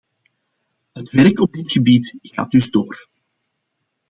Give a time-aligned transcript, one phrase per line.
[0.91, 3.07] Het werk op dit gebied gaat dus door.